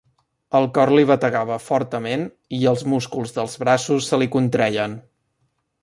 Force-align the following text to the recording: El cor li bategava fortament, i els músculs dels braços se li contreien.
El 0.59 0.63
cor 0.77 0.91
li 0.99 1.03
bategava 1.11 1.57
fortament, 1.65 2.25
i 2.61 2.63
els 2.73 2.85
músculs 2.95 3.37
dels 3.37 3.55
braços 3.67 4.09
se 4.13 4.21
li 4.23 4.31
contreien. 4.39 4.99